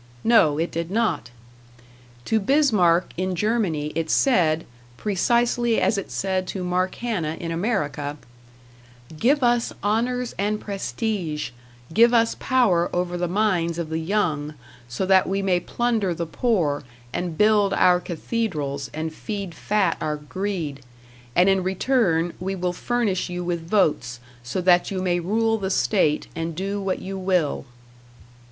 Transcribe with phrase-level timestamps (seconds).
[0.23, 1.29] No, it did not.
[2.25, 4.65] To Bismarck in Germany it said,
[4.97, 8.17] precisely as it said to Mark Hanna in America:
[9.19, 11.51] "Give us honors and prestige;
[11.93, 14.55] give us power over the minds of the young,
[14.89, 16.81] so that we may plunder the poor
[17.13, 20.83] and build our cathedrals and feed fat our greed;
[21.35, 25.69] and in return we will furnish you with votes, so that you may rule the
[25.69, 27.65] state and do what you will."